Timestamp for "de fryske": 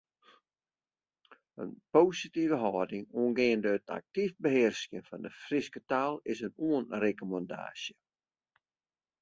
5.25-5.81